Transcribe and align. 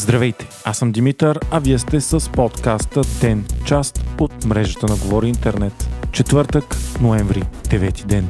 Здравейте, 0.00 0.48
аз 0.64 0.78
съм 0.78 0.92
Димитър, 0.92 1.40
а 1.50 1.58
вие 1.60 1.78
сте 1.78 2.00
с 2.00 2.30
подкаста 2.32 3.00
ДЕН, 3.20 3.44
част 3.66 4.04
от 4.20 4.44
мрежата 4.44 4.86
на 4.86 4.96
Говори 4.96 5.28
Интернет. 5.28 5.88
Четвъртък, 6.12 6.76
ноември, 7.00 7.42
9 7.68 8.04
ден. 8.04 8.28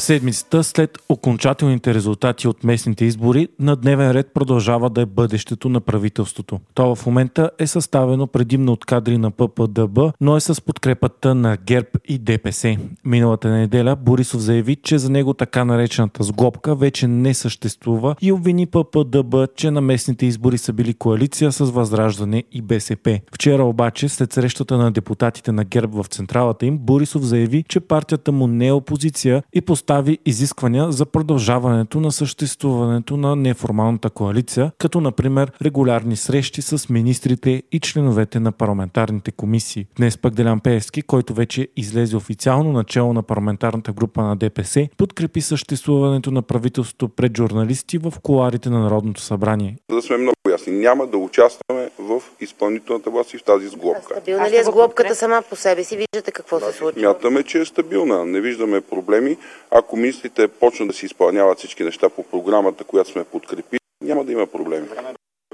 Седмицата 0.00 0.64
след 0.64 0.98
окончателните 1.08 1.94
резултати 1.94 2.48
от 2.48 2.64
местните 2.64 3.04
избори 3.04 3.48
на 3.58 3.76
дневен 3.76 4.10
ред 4.10 4.34
продължава 4.34 4.90
да 4.90 5.00
е 5.00 5.06
бъдещето 5.06 5.68
на 5.68 5.80
правителството. 5.80 6.60
То 6.74 6.94
в 6.94 7.06
момента 7.06 7.50
е 7.58 7.66
съставено 7.66 8.26
предимно 8.26 8.72
от 8.72 8.84
кадри 8.84 9.18
на 9.18 9.30
ППДБ, 9.30 9.98
но 10.20 10.36
е 10.36 10.40
с 10.40 10.60
подкрепата 10.60 11.34
на 11.34 11.56
ГЕРБ 11.66 11.88
и 12.08 12.18
ДПС. 12.18 12.76
Миналата 13.04 13.48
неделя 13.48 13.96
Борисов 13.96 14.40
заяви, 14.40 14.76
че 14.76 14.98
за 14.98 15.10
него 15.10 15.34
така 15.34 15.64
наречената 15.64 16.22
сглобка 16.22 16.74
вече 16.74 17.08
не 17.08 17.34
съществува 17.34 18.16
и 18.20 18.32
обвини 18.32 18.66
ППДБ, 18.66 19.34
че 19.56 19.70
на 19.70 19.80
местните 19.80 20.26
избори 20.26 20.58
са 20.58 20.72
били 20.72 20.94
коалиция 20.94 21.52
с 21.52 21.64
Възраждане 21.64 22.44
и 22.52 22.62
БСП. 22.62 23.20
Вчера 23.34 23.64
обаче, 23.64 24.08
след 24.08 24.32
срещата 24.32 24.76
на 24.76 24.90
депутатите 24.90 25.52
на 25.52 25.64
ГЕРБ 25.64 26.02
в 26.02 26.06
централата 26.06 26.66
им, 26.66 26.78
Борисов 26.78 27.22
заяви, 27.22 27.64
че 27.68 27.80
партията 27.80 28.32
му 28.32 28.46
не 28.46 28.66
е 28.66 28.72
опозиция 28.72 29.42
и 29.52 29.60
поставя 29.60 29.89
постави 29.90 30.18
изисквания 30.26 30.92
за 30.92 31.06
продължаването 31.06 32.00
на 32.00 32.12
съществуването 32.12 33.16
на 33.16 33.36
неформалната 33.36 34.10
коалиция, 34.10 34.72
като 34.78 35.00
например 35.00 35.52
регулярни 35.64 36.16
срещи 36.16 36.62
с 36.62 36.88
министрите 36.88 37.62
и 37.72 37.80
членовете 37.80 38.40
на 38.40 38.52
парламентарните 38.52 39.32
комисии. 39.32 39.86
Днес 39.96 40.18
пък 40.18 40.34
Делян 40.34 40.60
Пеевски, 40.60 41.02
който 41.02 41.34
вече 41.34 41.68
излезе 41.76 42.16
официално 42.16 42.72
начало 42.72 43.12
на 43.12 43.22
парламентарната 43.22 43.92
група 43.92 44.22
на 44.22 44.36
ДПС, 44.36 44.88
подкрепи 44.96 45.40
съществуването 45.40 46.30
на 46.30 46.42
правителството 46.42 47.08
пред 47.08 47.36
журналисти 47.36 47.98
в 47.98 48.12
коларите 48.22 48.70
на 48.70 48.80
Народното 48.80 49.20
събрание. 49.20 49.76
За 49.90 49.96
да 49.96 50.02
сме 50.02 50.16
много 50.16 50.34
ясни, 50.50 50.72
няма 50.72 51.06
да 51.06 51.18
участваме 51.18 51.90
в 51.98 52.22
изпълнителната 52.40 53.10
власт 53.10 53.34
и 53.34 53.38
в 53.38 53.42
тази 53.42 53.68
сглобка. 53.68 54.14
Стабилна 54.14 54.50
ли 54.50 54.56
е 54.56 54.64
сглобката 54.64 55.14
сама 55.14 55.42
по 55.50 55.56
себе 55.56 55.84
си? 55.84 55.96
Виждате 55.96 56.32
какво 56.32 56.60
се 56.60 56.72
случва? 56.72 57.02
Мятаме, 57.02 57.42
че 57.42 57.60
е 57.60 57.64
стабилна. 57.64 58.24
Не 58.24 58.40
виждаме 58.40 58.80
проблеми. 58.80 59.36
Ако 59.80 59.96
министрите 59.96 60.48
почнат 60.48 60.88
да 60.88 60.94
си 60.94 61.06
изпълняват 61.06 61.58
всички 61.58 61.84
неща 61.84 62.08
по 62.08 62.22
програмата, 62.22 62.84
която 62.84 63.10
сме 63.10 63.24
подкрепили, 63.24 63.80
няма 64.02 64.24
да 64.24 64.32
има 64.32 64.46
проблеми. 64.46 64.88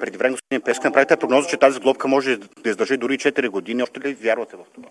Преди 0.00 0.18
време, 0.18 0.32
господин 0.32 0.60
Песка, 0.60 0.88
направите 0.88 1.16
прогноза, 1.16 1.48
че 1.48 1.56
тази 1.56 1.80
глобка 1.80 2.08
може 2.08 2.36
да 2.36 2.70
издържи 2.70 2.96
дори 2.96 3.18
4 3.18 3.48
години. 3.48 3.82
Още 3.82 4.00
ли 4.00 4.14
вярвате 4.14 4.56
в 4.56 4.60
това? 4.74 4.88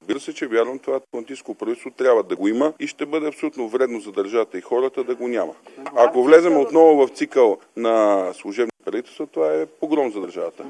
Разбира 0.00 0.20
се, 0.20 0.34
че 0.34 0.46
вярвам 0.46 0.78
това 0.78 0.96
атлантическо 0.96 1.54
правителство 1.54 1.90
трябва 1.90 2.22
да 2.22 2.36
го 2.36 2.48
има 2.48 2.72
и 2.80 2.86
ще 2.86 3.06
бъде 3.06 3.26
абсолютно 3.26 3.68
вредно 3.68 4.00
за 4.00 4.12
държавата 4.12 4.58
и 4.58 4.60
хората 4.60 5.04
да 5.04 5.14
го 5.14 5.28
няма. 5.28 5.52
Ако 5.96 6.22
влезем 6.22 6.56
отново 6.56 7.06
в 7.06 7.10
цикъл 7.10 7.58
на 7.76 8.24
служебни 8.34 8.72
правителства, 8.84 9.26
това 9.26 9.54
е 9.54 9.66
погром 9.66 10.12
за 10.12 10.20
държавата. 10.20 10.64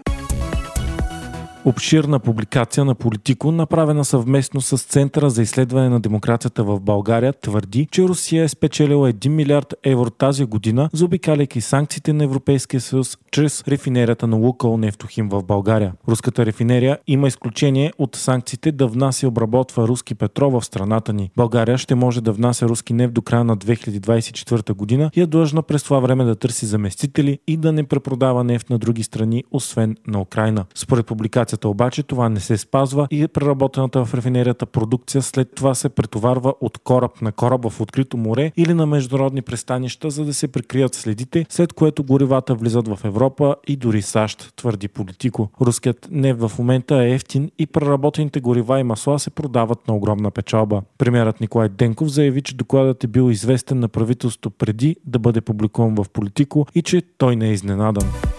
Обширна 1.69 2.19
публикация 2.19 2.85
на 2.85 2.95
Политико, 2.95 3.53
направена 3.53 4.05
съвместно 4.05 4.61
с 4.61 4.79
Центъра 4.79 5.31
за 5.31 5.43
изследване 5.43 5.89
на 5.89 6.01
демокрацията 6.01 6.65
в 6.65 6.81
България, 6.81 7.33
твърди, 7.33 7.89
че 7.91 8.03
Русия 8.03 8.45
е 8.45 8.49
спечелила 8.49 9.13
1 9.13 9.29
милиард 9.29 9.75
евро 9.85 10.11
тази 10.11 10.45
година, 10.45 10.91
заобикаляйки 10.93 11.61
санкциите 11.61 12.13
на 12.13 12.25
Европейския 12.25 12.81
съюз 12.81 13.19
чрез 13.31 13.65
рефинерията 13.69 14.27
на 14.27 14.37
Лукал 14.37 14.77
Нефтохим 14.77 15.29
в 15.29 15.43
България. 15.43 15.93
Руската 16.09 16.47
рефинерия 16.47 16.99
има 17.07 17.29
изключение 17.29 17.93
от 17.99 18.17
санкциите 18.17 18.73
да 18.73 18.87
внася 18.87 19.27
и 19.27 19.29
обработва 19.29 19.89
руски 19.89 20.15
петрол 20.15 20.51
в 20.51 20.65
страната 20.65 21.13
ни. 21.13 21.31
България 21.37 21.79
ще 21.79 21.95
може 21.95 22.21
да 22.21 22.33
внася 22.33 22.69
руски 22.69 22.93
нефт 22.93 23.15
до 23.15 23.23
края 23.23 23.45
на 23.45 23.57
2024 23.57 24.73
година 24.73 25.11
и 25.15 25.21
е 25.21 25.27
длъжна 25.27 25.63
през 25.63 25.83
това 25.83 26.01
време 26.01 26.25
да 26.25 26.35
търси 26.35 26.67
заместители 26.67 27.39
и 27.47 27.57
да 27.57 27.73
не 27.73 27.85
препродава 27.85 28.45
нефт 28.45 28.71
на 28.71 28.79
други 28.79 29.03
страни, 29.03 29.45
освен 29.51 29.97
на 30.07 30.21
Украина. 30.21 30.65
Според 30.75 31.07
публикацията 31.07 31.58
продукцията 31.59 31.69
обаче 31.69 32.03
това 32.03 32.29
не 32.29 32.41
се 32.41 32.57
спазва 32.57 33.07
и 33.11 33.29
преработената 33.29 34.05
в 34.05 34.15
рефинерията 34.15 34.67
продукция 34.67 35.23
след 35.23 35.55
това 35.55 35.75
се 35.75 35.89
претоварва 35.89 36.55
от 36.61 36.79
кораб 36.79 37.23
на 37.23 37.33
кораб 37.33 37.71
в 37.71 37.81
открито 37.81 38.17
море 38.17 38.53
или 38.57 38.75
на 38.75 38.87
международни 38.87 39.43
пристанища, 39.43 40.11
за 40.11 40.25
да 40.25 40.35
се 40.35 40.49
прикрият 40.49 40.95
следите, 40.95 41.47
след 41.49 41.73
което 41.73 42.05
горивата 42.05 42.55
влизат 42.55 42.89
в 42.89 42.99
Европа 43.05 43.57
и 43.67 43.77
дори 43.77 44.03
САЩ, 44.03 44.53
твърди 44.57 44.89
политико. 44.89 45.49
Руският 45.61 46.09
нефт 46.11 46.41
в 46.41 46.53
момента 46.59 46.95
е 47.05 47.15
ефтин 47.15 47.51
и 47.59 47.67
преработените 47.67 48.41
горива 48.41 48.81
и 48.81 48.83
масла 48.83 49.19
се 49.19 49.31
продават 49.31 49.89
на 49.89 49.95
огромна 49.95 50.31
печалба. 50.31 50.83
Премьерът 50.99 51.41
Николай 51.41 51.69
Денков 51.69 52.09
заяви, 52.09 52.43
че 52.43 52.55
докладът 52.55 53.05
е 53.05 53.07
бил 53.07 53.31
известен 53.31 53.81
на 53.81 53.89
правителството 53.89 54.51
преди 54.51 54.97
да 55.07 55.19
бъде 55.19 55.41
публикуван 55.41 55.95
в 55.95 56.07
Политико 56.13 56.67
и 56.75 56.83
че 56.83 57.03
той 57.19 57.37
не 57.37 57.49
е 57.49 57.53
изненадан. 57.53 58.38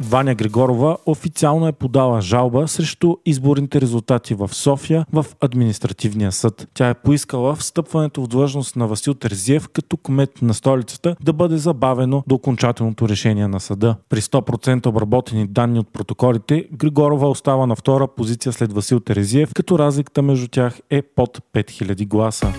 Ваня 0.00 0.34
Григорова 0.34 0.96
официално 1.06 1.68
е 1.68 1.72
подала 1.72 2.20
жалба 2.20 2.68
срещу 2.68 3.16
изборните 3.26 3.80
резултати 3.80 4.34
в 4.34 4.50
София 4.52 5.06
в 5.12 5.26
административния 5.40 6.32
съд. 6.32 6.68
Тя 6.74 6.88
е 6.88 6.94
поискала 6.94 7.54
встъпването 7.54 8.22
в 8.22 8.26
длъжност 8.26 8.76
на 8.76 8.86
Васил 8.86 9.14
Терзиев 9.14 9.68
като 9.68 9.96
кмет 9.96 10.42
на 10.42 10.54
столицата 10.54 11.16
да 11.22 11.32
бъде 11.32 11.56
забавено 11.56 12.24
до 12.26 12.34
окончателното 12.34 13.08
решение 13.08 13.48
на 13.48 13.60
съда. 13.60 13.96
При 14.08 14.20
100% 14.20 14.86
обработени 14.86 15.46
данни 15.46 15.78
от 15.78 15.92
протоколите, 15.92 16.68
Григорова 16.72 17.28
остава 17.28 17.66
на 17.66 17.76
втора 17.76 18.08
позиция 18.08 18.52
след 18.52 18.72
Васил 18.72 19.00
Терезиев, 19.00 19.50
като 19.54 19.78
разликата 19.78 20.22
между 20.22 20.48
тях 20.48 20.80
е 20.90 21.02
под 21.02 21.38
5000 21.54 22.06
гласа. 22.06 22.52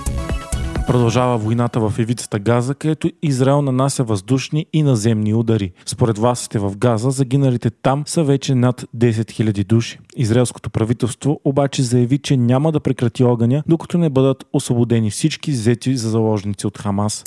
Продължава 0.90 1.38
войната 1.38 1.80
в 1.80 2.00
ивицата 2.00 2.40
Газа, 2.40 2.76
където 2.76 3.12
Израел 3.22 3.62
нанася 3.62 4.04
въздушни 4.04 4.66
и 4.74 4.84
наземни 4.84 5.34
удари. 5.34 5.72
Според 5.86 6.18
властите 6.18 6.60
в 6.60 6.78
Газа, 6.78 7.12
загиналите 7.12 7.70
там 7.70 8.04
са 8.06 8.24
вече 8.24 8.56
над 8.56 8.86
10 8.98 9.12
000 9.12 9.66
души. 9.66 10.00
Израелското 10.16 10.70
правителство 10.70 11.42
обаче 11.46 11.84
заяви, 11.84 12.18
че 12.18 12.38
няма 12.38 12.72
да 12.72 12.80
прекрати 12.80 13.24
огъня, 13.24 13.64
докато 13.68 13.98
не 13.98 14.10
бъдат 14.10 14.46
освободени 14.54 15.12
всички 15.12 15.52
взети 15.52 15.98
за 15.98 16.10
заложници 16.10 16.68
от 16.68 16.78
Хамас. 16.78 17.24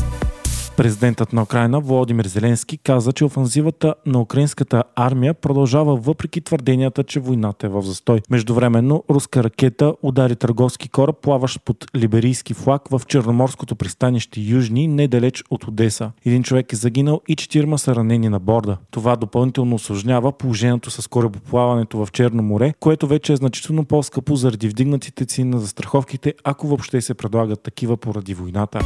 Президентът 0.77 1.33
на 1.33 1.43
Украина 1.43 1.81
Володимир 1.81 2.27
Зеленски 2.27 2.79
каза, 2.79 3.13
че 3.13 3.25
офанзивата 3.25 3.95
на 4.07 4.21
украинската 4.21 4.83
армия 4.97 5.35
продължава 5.35 5.97
въпреки 5.97 6.41
твърденията, 6.41 7.05
че 7.05 7.21
войната 7.21 7.67
е 7.67 7.71
в 7.71 7.83
застой. 7.83 8.21
Междувременно 8.31 9.05
руска 9.11 9.45
ракета 9.45 9.95
удари 10.03 10.37
търговски 10.37 10.89
кораб, 10.89 11.17
плаващ 11.23 11.65
под 11.65 11.87
либерийски 11.97 12.55
флаг 12.55 12.83
в 12.91 13.03
Черноморското 13.07 13.77
пристанище 13.77 14.41
Южни, 14.41 14.89
недалеч 14.89 15.45
от 15.51 15.65
Одеса. 15.65 16.11
Един 16.27 16.43
човек 16.43 16.73
е 16.73 16.77
загинал 16.77 17.21
и 17.29 17.37
четирма 17.37 17.79
са 17.79 17.97
ранени 17.97 18.29
на 18.29 18.39
борда. 18.39 18.77
Това 18.91 19.17
допълнително 19.17 19.75
осложнява 19.75 20.33
положението 20.33 20.91
с 20.91 21.09
корабоплаването 21.09 22.07
в 22.07 22.13
Черно 22.13 22.43
море, 22.43 22.75
което 22.81 23.07
вече 23.07 23.33
е 23.33 23.37
значително 23.37 23.85
по-скъпо 23.85 24.37
заради 24.37 24.69
вдигнатите 24.69 25.25
цени 25.25 25.51
на 25.51 25.59
застраховките, 25.59 26.35
ако 26.45 26.67
въобще 26.67 27.01
се 27.01 27.15
предлагат 27.15 27.63
такива 27.63 27.97
поради 27.97 28.35
войната 28.35 28.81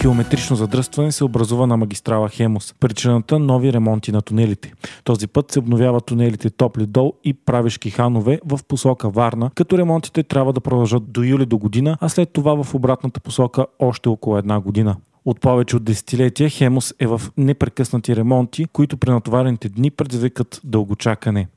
километрично 0.00 0.56
задръстване 0.56 1.12
се 1.12 1.24
образува 1.24 1.66
на 1.66 1.76
магистрала 1.76 2.28
Хемос. 2.28 2.74
Причината 2.80 3.38
нови 3.38 3.72
ремонти 3.72 4.12
на 4.12 4.22
тунелите. 4.22 4.72
Този 5.04 5.26
път 5.26 5.52
се 5.52 5.58
обновяват 5.58 6.06
тунелите 6.06 6.50
Топли 6.50 6.86
дол 6.86 7.12
и 7.24 7.34
Правешки 7.34 7.90
ханове 7.90 8.40
в 8.44 8.60
посока 8.68 9.10
Варна, 9.10 9.50
като 9.54 9.78
ремонтите 9.78 10.22
трябва 10.22 10.52
да 10.52 10.60
продължат 10.60 11.12
до 11.12 11.22
юли 11.22 11.46
до 11.46 11.58
година, 11.58 11.96
а 12.00 12.08
след 12.08 12.32
това 12.32 12.62
в 12.62 12.74
обратната 12.74 13.20
посока 13.20 13.66
още 13.78 14.08
около 14.08 14.38
една 14.38 14.60
година. 14.60 14.96
От 15.24 15.40
повече 15.40 15.76
от 15.76 15.84
десетилетия 15.84 16.50
Хемос 16.50 16.94
е 16.98 17.06
в 17.06 17.22
непрекъснати 17.36 18.16
ремонти, 18.16 18.64
които 18.72 18.96
при 18.96 19.10
натоварените 19.10 19.68
дни 19.68 19.90
предизвикат 19.90 20.60
дългочакане 20.64 21.48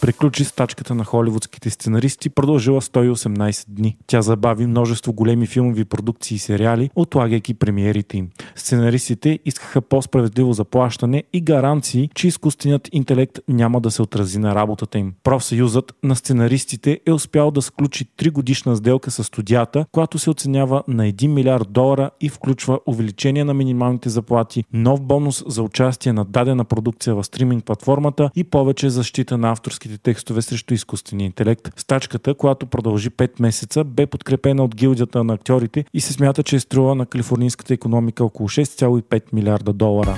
приключи 0.00 0.44
стачката 0.44 0.94
на 0.94 1.04
холивудските 1.04 1.70
сценаристи, 1.70 2.30
продължила 2.30 2.80
118 2.80 3.64
дни. 3.68 3.96
Тя 4.06 4.22
забави 4.22 4.66
множество 4.66 5.12
големи 5.12 5.46
филмови 5.46 5.84
продукции 5.84 6.34
и 6.34 6.38
сериали, 6.38 6.90
отлагайки 6.94 7.54
премиерите 7.54 8.16
им. 8.16 8.28
Сценаристите 8.56 9.38
искаха 9.44 9.80
по-справедливо 9.80 10.52
заплащане 10.52 11.24
и 11.32 11.40
гаранции, 11.40 12.10
че 12.14 12.28
изкуственият 12.28 12.88
интелект 12.92 13.38
няма 13.48 13.80
да 13.80 13.90
се 13.90 14.02
отрази 14.02 14.38
на 14.38 14.54
работата 14.54 14.98
им. 14.98 15.12
Профсъюзът 15.22 15.94
на 16.02 16.16
сценаристите 16.16 17.00
е 17.06 17.12
успял 17.12 17.50
да 17.50 17.62
сключи 17.62 18.06
3 18.18 18.30
годишна 18.30 18.76
сделка 18.76 19.10
с 19.10 19.24
студията, 19.24 19.86
която 19.92 20.18
се 20.18 20.30
оценява 20.30 20.82
на 20.88 21.04
1 21.04 21.26
милиард 21.26 21.72
долара 21.72 22.10
и 22.20 22.28
включва 22.28 22.80
увеличение 22.86 23.44
на 23.44 23.54
минималните 23.54 24.08
заплати, 24.08 24.64
нов 24.72 25.00
бонус 25.00 25.44
за 25.46 25.62
участие 25.62 26.12
на 26.12 26.24
дадена 26.24 26.64
продукция 26.64 27.14
в 27.14 27.24
стриминг 27.24 27.64
платформата 27.64 28.30
и 28.36 28.44
повече 28.44 28.90
защита 28.90 29.38
на 29.38 29.50
авторските 29.50 29.98
текстове 29.98 30.42
срещу 30.42 30.74
изкуствения 30.74 31.26
интелект. 31.26 31.68
Стачката, 31.76 32.34
която 32.34 32.66
продължи 32.66 33.10
5 33.10 33.30
месеца, 33.40 33.84
бе 33.84 34.06
подкрепена 34.06 34.64
от 34.64 34.74
гилдията 34.74 35.24
на 35.24 35.34
актьорите 35.34 35.84
и 35.94 36.00
се 36.00 36.12
смята, 36.12 36.42
че 36.42 36.56
е 36.56 36.60
струва 36.60 36.94
на 36.94 37.06
калифорнийската 37.06 37.74
економика 37.74 38.24
около 38.24 38.39
6,5 38.44 39.22
милиарда 39.32 39.72
долара. 39.72 40.16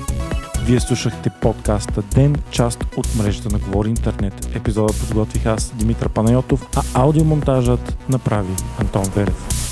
Вие 0.64 0.80
слушахте 0.80 1.30
подкаста 1.40 2.02
Ден, 2.02 2.36
част 2.50 2.84
от 2.96 3.06
мрежата 3.18 3.48
на 3.52 3.58
Говори 3.58 3.88
Интернет. 3.88 4.56
Епизода 4.56 4.92
подготвих 4.92 5.46
аз, 5.46 5.72
Димитър 5.76 6.08
Панайотов, 6.08 6.68
а 6.76 7.00
аудиомонтажът 7.00 7.98
направи 8.08 8.52
Антон 8.78 9.04
Верев. 9.16 9.71